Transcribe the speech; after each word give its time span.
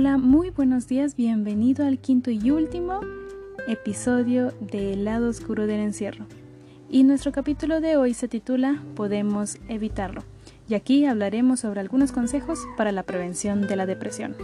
Hola, 0.00 0.16
muy 0.16 0.48
buenos 0.48 0.88
días, 0.88 1.14
bienvenido 1.14 1.84
al 1.84 1.98
quinto 1.98 2.30
y 2.30 2.50
último 2.50 3.00
episodio 3.68 4.50
de 4.58 4.94
El 4.94 5.04
lado 5.04 5.28
oscuro 5.28 5.66
del 5.66 5.80
encierro. 5.80 6.24
Y 6.88 7.04
nuestro 7.04 7.32
capítulo 7.32 7.82
de 7.82 7.98
hoy 7.98 8.14
se 8.14 8.26
titula 8.26 8.82
Podemos 8.96 9.58
evitarlo. 9.68 10.22
Y 10.70 10.72
aquí 10.72 11.04
hablaremos 11.04 11.60
sobre 11.60 11.80
algunos 11.80 12.12
consejos 12.12 12.60
para 12.78 12.92
la 12.92 13.02
prevención 13.02 13.68
de 13.68 13.76
la 13.76 13.84
depresión. 13.84 14.36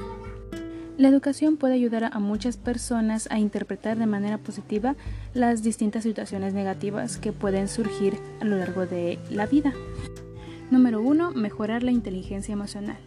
La 0.98 1.08
educación 1.08 1.56
puede 1.56 1.72
ayudar 1.72 2.04
a 2.04 2.18
muchas 2.18 2.58
personas 2.58 3.26
a 3.30 3.38
interpretar 3.38 3.96
de 3.96 4.04
manera 4.04 4.36
positiva 4.36 4.94
las 5.32 5.62
distintas 5.62 6.02
situaciones 6.02 6.52
negativas 6.52 7.16
que 7.16 7.32
pueden 7.32 7.68
surgir 7.68 8.18
a 8.42 8.44
lo 8.44 8.58
largo 8.58 8.84
de 8.84 9.18
la 9.30 9.46
vida. 9.46 9.72
Número 10.70 11.00
1. 11.00 11.30
Mejorar 11.30 11.82
la 11.82 11.92
inteligencia 11.92 12.52
emocional. 12.52 12.98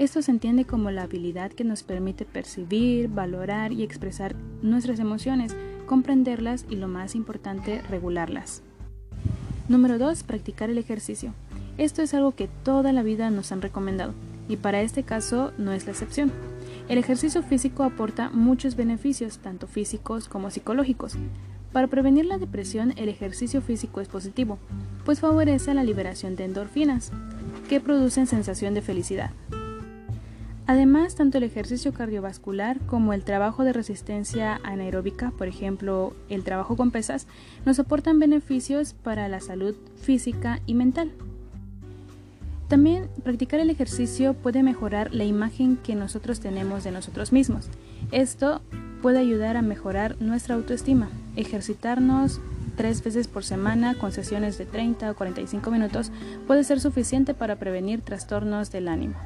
Esto 0.00 0.22
se 0.22 0.30
entiende 0.30 0.64
como 0.64 0.90
la 0.90 1.02
habilidad 1.02 1.52
que 1.52 1.62
nos 1.62 1.82
permite 1.82 2.24
percibir, 2.24 3.10
valorar 3.10 3.70
y 3.70 3.82
expresar 3.82 4.34
nuestras 4.62 4.98
emociones, 4.98 5.54
comprenderlas 5.84 6.64
y 6.70 6.76
lo 6.76 6.88
más 6.88 7.14
importante, 7.14 7.82
regularlas. 7.82 8.62
Número 9.68 9.98
2. 9.98 10.22
Practicar 10.22 10.70
el 10.70 10.78
ejercicio. 10.78 11.34
Esto 11.76 12.00
es 12.00 12.14
algo 12.14 12.34
que 12.34 12.48
toda 12.64 12.94
la 12.94 13.02
vida 13.02 13.28
nos 13.28 13.52
han 13.52 13.60
recomendado 13.60 14.14
y 14.48 14.56
para 14.56 14.80
este 14.80 15.02
caso 15.02 15.52
no 15.58 15.72
es 15.72 15.84
la 15.84 15.92
excepción. 15.92 16.32
El 16.88 16.96
ejercicio 16.96 17.42
físico 17.42 17.82
aporta 17.82 18.30
muchos 18.30 18.76
beneficios, 18.76 19.36
tanto 19.36 19.66
físicos 19.66 20.30
como 20.30 20.50
psicológicos. 20.50 21.16
Para 21.74 21.88
prevenir 21.88 22.24
la 22.24 22.38
depresión, 22.38 22.94
el 22.96 23.10
ejercicio 23.10 23.60
físico 23.60 24.00
es 24.00 24.08
positivo, 24.08 24.56
pues 25.04 25.20
favorece 25.20 25.74
la 25.74 25.84
liberación 25.84 26.36
de 26.36 26.46
endorfinas, 26.46 27.12
que 27.68 27.82
producen 27.82 28.26
sensación 28.26 28.72
de 28.72 28.80
felicidad. 28.80 29.32
Además, 30.70 31.16
tanto 31.16 31.38
el 31.38 31.42
ejercicio 31.42 31.92
cardiovascular 31.92 32.78
como 32.86 33.12
el 33.12 33.24
trabajo 33.24 33.64
de 33.64 33.72
resistencia 33.72 34.60
anaeróbica, 34.62 35.32
por 35.32 35.48
ejemplo, 35.48 36.14
el 36.28 36.44
trabajo 36.44 36.76
con 36.76 36.92
pesas, 36.92 37.26
nos 37.66 37.80
aportan 37.80 38.20
beneficios 38.20 38.94
para 38.94 39.26
la 39.26 39.40
salud 39.40 39.74
física 40.00 40.60
y 40.66 40.74
mental. 40.74 41.10
También 42.68 43.08
practicar 43.24 43.58
el 43.58 43.68
ejercicio 43.68 44.34
puede 44.34 44.62
mejorar 44.62 45.12
la 45.12 45.24
imagen 45.24 45.76
que 45.76 45.96
nosotros 45.96 46.38
tenemos 46.38 46.84
de 46.84 46.92
nosotros 46.92 47.32
mismos. 47.32 47.68
Esto 48.12 48.60
puede 49.02 49.18
ayudar 49.18 49.56
a 49.56 49.62
mejorar 49.62 50.22
nuestra 50.22 50.54
autoestima. 50.54 51.10
Ejercitarnos 51.34 52.40
tres 52.76 53.02
veces 53.02 53.26
por 53.26 53.42
semana 53.42 53.98
con 53.98 54.12
sesiones 54.12 54.56
de 54.56 54.66
30 54.66 55.10
o 55.10 55.16
45 55.16 55.68
minutos 55.72 56.12
puede 56.46 56.62
ser 56.62 56.78
suficiente 56.78 57.34
para 57.34 57.56
prevenir 57.56 58.02
trastornos 58.02 58.70
del 58.70 58.86
ánimo. 58.86 59.16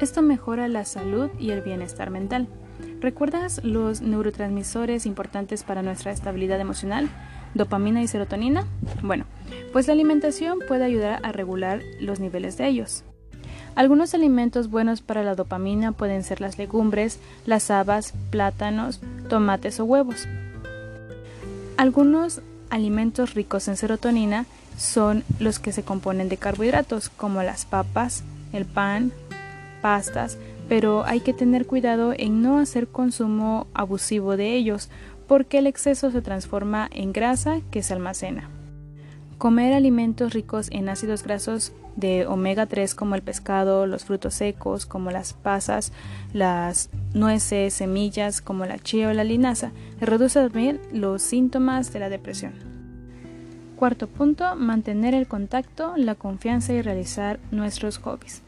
Esto 0.00 0.22
mejora 0.22 0.68
la 0.68 0.84
salud 0.84 1.30
y 1.38 1.50
el 1.50 1.60
bienestar 1.60 2.10
mental. 2.10 2.48
¿Recuerdas 3.00 3.60
los 3.64 4.00
neurotransmisores 4.00 5.06
importantes 5.06 5.62
para 5.62 5.82
nuestra 5.82 6.12
estabilidad 6.12 6.60
emocional? 6.60 7.08
Dopamina 7.54 8.02
y 8.02 8.08
serotonina. 8.08 8.66
Bueno, 9.02 9.24
pues 9.72 9.86
la 9.86 9.92
alimentación 9.92 10.58
puede 10.66 10.84
ayudar 10.84 11.20
a 11.22 11.32
regular 11.32 11.80
los 12.00 12.20
niveles 12.20 12.56
de 12.56 12.68
ellos. 12.68 13.04
Algunos 13.74 14.14
alimentos 14.14 14.70
buenos 14.70 15.00
para 15.00 15.22
la 15.22 15.34
dopamina 15.34 15.92
pueden 15.92 16.24
ser 16.24 16.40
las 16.40 16.58
legumbres, 16.58 17.18
las 17.46 17.70
habas, 17.70 18.12
plátanos, 18.30 19.00
tomates 19.28 19.80
o 19.80 19.84
huevos. 19.84 20.28
Algunos 21.76 22.42
alimentos 22.70 23.34
ricos 23.34 23.68
en 23.68 23.76
serotonina 23.76 24.46
son 24.76 25.24
los 25.38 25.58
que 25.58 25.72
se 25.72 25.82
componen 25.82 26.28
de 26.28 26.36
carbohidratos, 26.36 27.08
como 27.08 27.42
las 27.42 27.64
papas, 27.64 28.24
el 28.52 28.66
pan, 28.66 29.12
pastas, 29.82 30.38
pero 30.68 31.04
hay 31.04 31.20
que 31.20 31.34
tener 31.34 31.66
cuidado 31.66 32.14
en 32.16 32.40
no 32.40 32.58
hacer 32.58 32.88
consumo 32.88 33.66
abusivo 33.74 34.38
de 34.38 34.54
ellos, 34.54 34.88
porque 35.26 35.58
el 35.58 35.66
exceso 35.66 36.10
se 36.10 36.22
transforma 36.22 36.88
en 36.90 37.12
grasa 37.12 37.60
que 37.70 37.82
se 37.82 37.92
almacena. 37.92 38.48
Comer 39.36 39.74
alimentos 39.74 40.32
ricos 40.32 40.68
en 40.70 40.88
ácidos 40.88 41.22
grasos 41.22 41.72
de 41.96 42.26
omega 42.26 42.66
3 42.66 42.94
como 42.94 43.14
el 43.14 43.22
pescado, 43.22 43.86
los 43.86 44.04
frutos 44.04 44.34
secos 44.34 44.86
como 44.86 45.10
las 45.10 45.32
pasas, 45.32 45.92
las 46.32 46.90
nueces, 47.12 47.74
semillas 47.74 48.40
como 48.40 48.64
la 48.66 48.78
chía 48.78 49.08
o 49.08 49.12
la 49.12 49.24
linaza, 49.24 49.72
reduce 50.00 50.40
también 50.40 50.80
los 50.92 51.22
síntomas 51.22 51.92
de 51.92 51.98
la 51.98 52.08
depresión. 52.08 52.52
Cuarto 53.76 54.06
punto, 54.06 54.54
mantener 54.54 55.12
el 55.12 55.26
contacto, 55.26 55.94
la 55.96 56.14
confianza 56.14 56.72
y 56.72 56.82
realizar 56.82 57.40
nuestros 57.50 57.98
hobbies. 57.98 58.42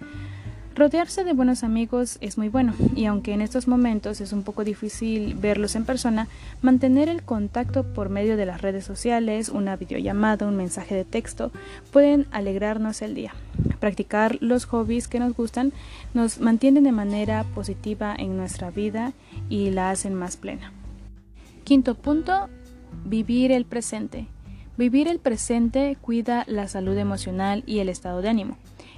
Rodearse 0.76 1.22
de 1.22 1.34
buenos 1.34 1.62
amigos 1.62 2.18
es 2.20 2.36
muy 2.36 2.48
bueno 2.48 2.74
y 2.96 3.04
aunque 3.04 3.32
en 3.32 3.42
estos 3.42 3.68
momentos 3.68 4.20
es 4.20 4.32
un 4.32 4.42
poco 4.42 4.64
difícil 4.64 5.36
verlos 5.36 5.76
en 5.76 5.84
persona, 5.84 6.26
mantener 6.62 7.08
el 7.08 7.22
contacto 7.22 7.84
por 7.84 8.08
medio 8.08 8.36
de 8.36 8.44
las 8.44 8.60
redes 8.60 8.84
sociales, 8.84 9.50
una 9.50 9.76
videollamada, 9.76 10.48
un 10.48 10.56
mensaje 10.56 10.96
de 10.96 11.04
texto, 11.04 11.52
pueden 11.92 12.26
alegrarnos 12.32 13.02
el 13.02 13.14
día. 13.14 13.34
Practicar 13.78 14.36
los 14.40 14.64
hobbies 14.64 15.06
que 15.06 15.20
nos 15.20 15.36
gustan 15.36 15.72
nos 16.12 16.40
mantienen 16.40 16.82
de 16.82 16.90
manera 16.90 17.44
positiva 17.54 18.12
en 18.18 18.36
nuestra 18.36 18.72
vida 18.72 19.12
y 19.48 19.70
la 19.70 19.90
hacen 19.90 20.14
más 20.14 20.36
plena. 20.36 20.72
Quinto 21.62 21.94
punto, 21.94 22.48
vivir 23.04 23.52
el 23.52 23.64
presente. 23.64 24.26
Vivir 24.76 25.06
el 25.06 25.20
presente 25.20 25.96
cuida 26.00 26.42
la 26.48 26.66
salud 26.66 26.98
emocional 26.98 27.62
y 27.64 27.78
el 27.78 27.88
estado 27.88 28.22
de 28.22 28.28
ánimo. 28.28 28.56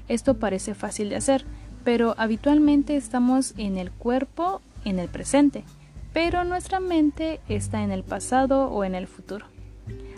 Esto 0.08 0.38
parece 0.38 0.74
fácil 0.74 1.08
de 1.08 1.16
hacer, 1.16 1.44
pero 1.86 2.16
habitualmente 2.18 2.96
estamos 2.96 3.54
en 3.58 3.78
el 3.78 3.92
cuerpo 3.92 4.60
en 4.84 4.98
el 4.98 5.08
presente, 5.08 5.62
pero 6.12 6.42
nuestra 6.42 6.80
mente 6.80 7.38
está 7.48 7.84
en 7.84 7.92
el 7.92 8.02
pasado 8.02 8.66
o 8.70 8.82
en 8.82 8.96
el 8.96 9.06
futuro. 9.06 9.46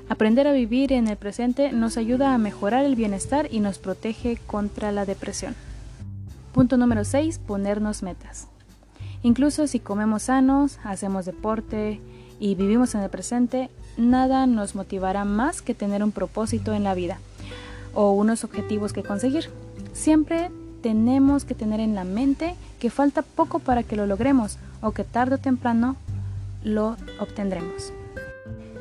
Aprender 0.08 0.48
a 0.48 0.52
vivir 0.52 0.94
en 0.94 1.08
el 1.08 1.18
presente 1.18 1.70
nos 1.72 1.98
ayuda 1.98 2.32
a 2.32 2.38
mejorar 2.38 2.86
el 2.86 2.96
bienestar 2.96 3.48
y 3.50 3.60
nos 3.60 3.78
protege 3.78 4.38
contra 4.46 4.92
la 4.92 5.04
depresión. 5.04 5.54
Punto 6.54 6.78
número 6.78 7.04
6. 7.04 7.38
Ponernos 7.38 8.02
metas. 8.02 8.48
Incluso 9.22 9.66
si 9.66 9.78
comemos 9.78 10.22
sanos, 10.22 10.78
hacemos 10.84 11.26
deporte 11.26 12.00
y 12.40 12.54
vivimos 12.54 12.94
en 12.94 13.02
el 13.02 13.10
presente, 13.10 13.68
nada 13.98 14.46
nos 14.46 14.74
motivará 14.74 15.26
más 15.26 15.60
que 15.60 15.74
tener 15.74 16.02
un 16.02 16.12
propósito 16.12 16.72
en 16.72 16.84
la 16.84 16.94
vida 16.94 17.18
o 17.92 18.12
unos 18.12 18.42
objetivos 18.42 18.94
que 18.94 19.02
conseguir. 19.02 19.50
Siempre 19.92 20.50
tenemos 20.82 21.44
que 21.44 21.54
tener 21.54 21.80
en 21.80 21.94
la 21.94 22.04
mente 22.04 22.54
que 22.78 22.90
falta 22.90 23.22
poco 23.22 23.58
para 23.58 23.82
que 23.82 23.96
lo 23.96 24.06
logremos 24.06 24.58
o 24.80 24.92
que 24.92 25.04
tarde 25.04 25.36
o 25.36 25.38
temprano 25.38 25.96
lo 26.64 26.96
obtendremos. 27.20 27.92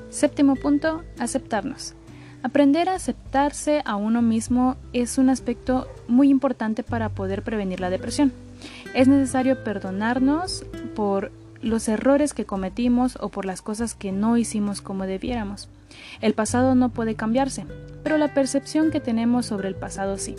Séptimo 0.10 0.56
punto, 0.56 1.04
aceptarnos. 1.20 1.94
Aprender 2.44 2.88
a 2.88 2.96
aceptarse 2.96 3.82
a 3.86 3.96
uno 3.96 4.22
mismo 4.22 4.78
es 4.94 5.18
un 5.18 5.30
aspecto 5.30 5.88
muy 6.08 6.30
importante 6.30 6.84
para 6.84 7.10
poder 7.10 7.44
prevenir 7.44 7.80
la 7.80 7.90
depresión. 7.90 8.32
Es 8.94 9.08
necesario 9.08 9.64
perdonarnos 9.64 10.66
por 10.96 11.32
los 11.62 11.88
errores 11.88 12.34
que 12.34 12.46
cometimos 12.46 13.18
o 13.20 13.30
por 13.30 13.46
las 13.46 13.62
cosas 13.62 13.96
que 13.96 14.12
no 14.12 14.38
hicimos 14.38 14.82
como 14.82 15.06
debiéramos. 15.06 15.68
El 16.22 16.34
pasado 16.34 16.76
no 16.76 16.90
puede 16.90 17.16
cambiarse, 17.16 17.66
pero 18.04 18.18
la 18.18 18.34
percepción 18.34 18.92
que 18.92 19.00
tenemos 19.00 19.48
sobre 19.48 19.68
el 19.68 19.76
pasado 19.76 20.18
sí. 20.18 20.36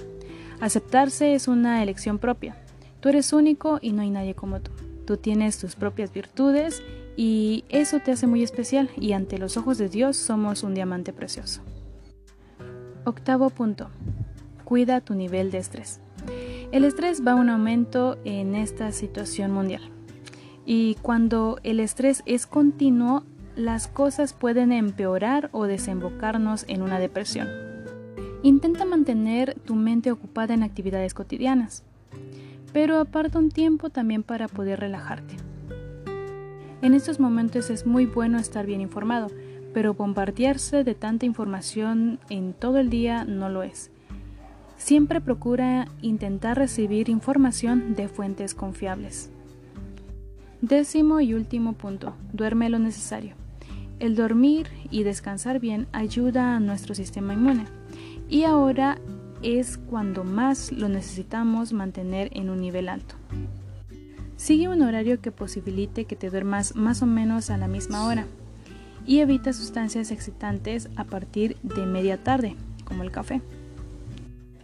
Aceptarse 0.61 1.35
es 1.35 1.49
una 1.49 1.83
elección 1.83 2.19
propia. 2.19 2.57
Tú 3.01 3.09
eres 3.09 3.33
único 3.33 3.79
y 3.81 3.93
no 3.93 4.03
hay 4.03 4.11
nadie 4.11 4.35
como 4.35 4.61
tú. 4.61 4.73
Tú 5.07 5.17
tienes 5.17 5.59
tus 5.59 5.77
propias 5.77 6.13
virtudes 6.13 6.83
y 7.17 7.65
eso 7.69 8.01
te 8.01 8.13
hace 8.13 8.27
muy 8.27 8.43
especial 8.43 8.91
y 8.97 9.13
ante 9.13 9.39
los 9.39 9.57
ojos 9.57 9.79
de 9.79 9.89
Dios 9.89 10.17
somos 10.17 10.63
un 10.63 10.75
diamante 10.75 11.13
precioso. 11.13 11.63
Octavo 13.05 13.51
punto. 13.51 13.89
Cuida 14.65 15.01
tu 15.01 15.15
nivel 15.15 15.51
de 15.51 15.59
estrés. 15.59 16.01
El 16.73 16.85
estrés 16.85 17.27
va 17.27 17.33
a 17.33 17.37
un 17.37 17.49
aumento 17.49 18.19
en 18.25 18.55
esta 18.55 18.93
situación 18.93 19.53
mundial. 19.53 19.83
Y 20.67 20.97
cuando 20.97 21.59
el 21.63 21.81
estrés 21.81 22.23
es 22.27 22.47
continuo, 22.47 23.25
las 23.57 23.89
cosas 23.89 24.35
pueden 24.35 24.73
empeorar 24.73 25.49
o 25.53 25.65
desembocarnos 25.65 26.67
en 26.69 26.83
una 26.83 26.99
depresión. 26.99 27.68
Intenta 28.45 28.85
mantener 28.85 29.59
tu 29.65 29.75
mente 29.75 30.13
ocupada 30.13 30.55
en 30.55 30.63
actividades 30.63 31.13
cotidianas, 31.13 31.83
pero 32.73 32.99
aparta 32.99 33.41
un 33.41 33.51
tiempo 33.51 33.91
también 33.91 34.23
para 34.23 34.47
poder 34.47 34.79
relajarte. 34.79 35.35
En 36.81 36.95
estos 36.95 37.19
momentos 37.19 37.69
es 37.69 37.85
muy 37.85 38.07
bueno 38.07 38.39
estar 38.39 38.65
bien 38.65 38.81
informado, 38.81 39.27
pero 39.75 39.95
bombardearse 39.95 40.85
de 40.85 40.95
tanta 40.95 41.27
información 41.27 42.21
en 42.31 42.53
todo 42.53 42.79
el 42.79 42.91
día 42.91 43.25
no 43.25 43.49
lo 43.49 43.65
es. 43.65 43.91
Siempre 44.77 45.21
procura 45.21 45.89
intentar 46.01 46.57
recibir 46.57 47.09
información 47.09 47.97
de 47.97 48.07
fuentes 48.07 48.55
confiables. 48.55 49.31
Décimo 50.63 51.21
y 51.21 51.35
último 51.35 51.73
punto, 51.73 52.15
duerme 52.33 52.71
lo 52.71 52.79
necesario. 52.79 53.35
El 53.99 54.15
dormir 54.15 54.69
y 54.93 55.03
descansar 55.03 55.59
bien 55.59 55.89
ayuda 55.91 56.55
a 56.55 56.61
nuestro 56.61 56.95
sistema 56.95 57.35
inmune 57.35 57.65
y 58.29 58.45
ahora 58.45 58.99
es 59.43 59.79
cuando 59.79 60.25
más 60.25 60.73
lo 60.73 60.89
necesitamos 60.89 61.73
mantener 61.73 62.31
en 62.33 62.51
un 62.51 62.61
nivel 62.61 62.89
alto. 62.89 63.15
Sigue 64.37 64.69
un 64.69 64.83
horario 64.83 65.21
que 65.21 65.33
posibilite 65.33 66.05
que 66.05 66.17
te 66.17 66.31
duermas 66.31 66.77
más 66.77 67.03
o 67.03 67.07
menos 67.07 67.51
a 67.51 67.57
la 67.57 67.69
misma 67.69 68.07
hora 68.07 68.27
y 69.07 69.21
evita 69.21 69.53
sustancias 69.53 70.11
excitantes 70.11 70.89
a 70.97 71.05
partir 71.05 71.57
de 71.63 71.87
media 71.87 72.23
tarde, 72.23 72.57
como 72.85 73.03
el 73.03 73.11
café. 73.11 73.41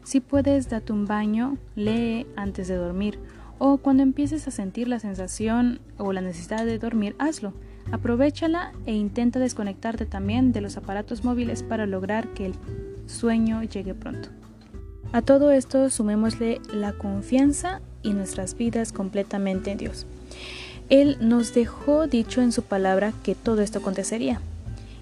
Si 0.05 0.21
puedes, 0.21 0.69
date 0.69 0.93
un 0.93 1.07
baño, 1.07 1.57
lee 1.75 2.27
antes 2.37 2.69
de 2.69 2.77
dormir 2.77 3.19
o 3.59 3.79
cuando 3.79 4.03
empieces 4.03 4.47
a 4.47 4.51
sentir 4.51 4.89
la 4.89 4.99
sensación 4.99 5.81
o 5.97 6.13
la 6.13 6.21
necesidad 6.21 6.67
de 6.67 6.79
dormir, 6.79 7.17
hazlo. 7.19 7.55
Aprovechala 7.93 8.73
e 8.87 8.95
intenta 8.95 9.39
desconectarte 9.39 10.07
también 10.07 10.53
de 10.53 10.61
los 10.61 10.77
aparatos 10.77 11.25
móviles 11.25 11.63
para 11.63 11.87
lograr 11.87 12.29
que 12.35 12.47
el 12.47 12.55
sueño 13.07 13.63
llegue 13.63 13.95
pronto. 13.95 14.31
A 15.13 15.23
todo 15.23 15.51
esto 15.51 15.91
sumémosle 15.91 16.61
la 16.73 16.93
confianza 16.93 17.81
y 18.03 18.13
nuestras 18.13 18.57
vidas 18.57 18.93
completamente 18.93 19.71
en 19.71 19.79
Dios. 19.79 20.07
Él 20.91 21.17
nos 21.21 21.55
dejó 21.55 22.07
dicho 22.07 22.43
en 22.43 22.53
su 22.53 22.63
palabra 22.63 23.13
que 23.23 23.35
todo 23.35 23.63
esto 23.63 23.79
acontecería, 23.79 24.41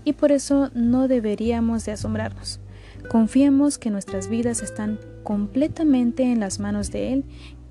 y 0.05 0.13
por 0.13 0.33
eso 0.33 0.71
no 0.75 1.09
deberíamos 1.09 1.85
de 1.85 1.93
asombrarnos. 1.93 2.61
Confiemos 3.09 3.79
que 3.79 3.91
nuestras 3.91 4.29
vidas 4.29 4.63
están 4.63 4.99
completamente 5.23 6.25
en 6.25 6.41
las 6.41 6.61
manos 6.61 6.91
de 6.91 7.13
Él 7.13 7.25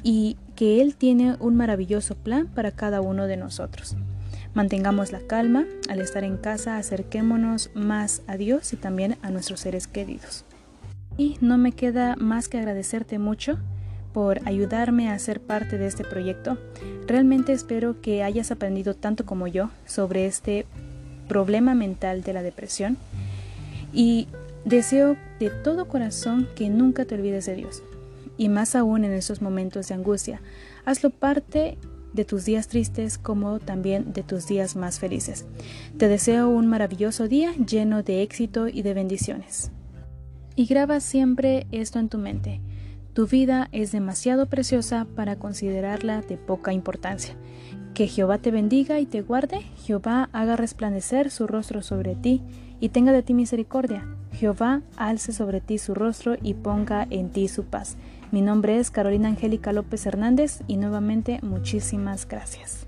y 0.03 0.37
que 0.55 0.81
Él 0.81 0.95
tiene 0.95 1.35
un 1.39 1.55
maravilloso 1.55 2.15
plan 2.15 2.47
para 2.47 2.71
cada 2.71 3.01
uno 3.01 3.27
de 3.27 3.37
nosotros. 3.37 3.95
Mantengamos 4.53 5.11
la 5.11 5.19
calma, 5.21 5.65
al 5.89 6.01
estar 6.01 6.23
en 6.23 6.37
casa 6.37 6.77
acerquémonos 6.77 7.71
más 7.73 8.21
a 8.27 8.35
Dios 8.35 8.73
y 8.73 8.75
también 8.75 9.17
a 9.21 9.29
nuestros 9.29 9.61
seres 9.61 9.87
queridos. 9.87 10.43
Y 11.17 11.37
no 11.41 11.57
me 11.57 11.71
queda 11.71 12.15
más 12.17 12.49
que 12.49 12.57
agradecerte 12.57 13.17
mucho 13.17 13.57
por 14.13 14.45
ayudarme 14.45 15.09
a 15.09 15.19
ser 15.19 15.39
parte 15.39 15.77
de 15.77 15.87
este 15.87 16.03
proyecto. 16.03 16.57
Realmente 17.07 17.53
espero 17.53 18.01
que 18.01 18.23
hayas 18.23 18.51
aprendido 18.51 18.93
tanto 18.93 19.25
como 19.25 19.47
yo 19.47 19.69
sobre 19.85 20.25
este 20.25 20.65
problema 21.27 21.73
mental 21.73 22.23
de 22.23 22.33
la 22.33 22.43
depresión 22.43 22.97
y 23.93 24.27
deseo 24.65 25.15
de 25.39 25.49
todo 25.49 25.87
corazón 25.87 26.47
que 26.55 26.69
nunca 26.69 27.05
te 27.05 27.15
olvides 27.15 27.45
de 27.45 27.55
Dios 27.55 27.83
y 28.37 28.49
más 28.49 28.75
aún 28.75 29.05
en 29.05 29.13
esos 29.13 29.41
momentos 29.41 29.87
de 29.87 29.95
angustia. 29.95 30.41
Hazlo 30.85 31.09
parte 31.09 31.77
de 32.13 32.25
tus 32.25 32.45
días 32.45 32.67
tristes 32.67 33.17
como 33.17 33.59
también 33.59 34.13
de 34.13 34.23
tus 34.23 34.47
días 34.47 34.75
más 34.75 34.99
felices. 34.99 35.45
Te 35.97 36.07
deseo 36.07 36.49
un 36.49 36.67
maravilloso 36.67 37.27
día 37.27 37.53
lleno 37.55 38.03
de 38.03 38.21
éxito 38.21 38.67
y 38.67 38.81
de 38.81 38.93
bendiciones. 38.93 39.71
Y 40.55 40.65
graba 40.65 40.99
siempre 40.99 41.67
esto 41.71 41.99
en 41.99 42.09
tu 42.09 42.17
mente. 42.17 42.61
Tu 43.13 43.27
vida 43.27 43.67
es 43.71 43.91
demasiado 43.91 44.47
preciosa 44.47 45.05
para 45.15 45.37
considerarla 45.37 46.21
de 46.21 46.37
poca 46.37 46.71
importancia. 46.71 47.35
Que 47.93 48.07
Jehová 48.07 48.37
te 48.37 48.51
bendiga 48.51 48.99
y 48.99 49.05
te 49.05 49.21
guarde, 49.21 49.61
Jehová 49.83 50.29
haga 50.31 50.55
resplandecer 50.55 51.29
su 51.29 51.45
rostro 51.45 51.81
sobre 51.81 52.15
ti 52.15 52.41
y 52.79 52.89
tenga 52.89 53.11
de 53.11 53.21
ti 53.21 53.33
misericordia. 53.33 54.05
Jehová 54.33 54.81
alce 54.95 55.33
sobre 55.33 55.59
ti 55.59 55.77
su 55.77 55.93
rostro 55.93 56.35
y 56.41 56.53
ponga 56.53 57.05
en 57.09 57.31
ti 57.31 57.49
su 57.49 57.65
paz. 57.65 57.97
Mi 58.31 58.41
nombre 58.41 58.79
es 58.79 58.91
Carolina 58.91 59.27
Angélica 59.27 59.73
López 59.73 60.05
Hernández 60.05 60.61
y 60.65 60.77
nuevamente 60.77 61.39
muchísimas 61.41 62.25
gracias. 62.25 62.87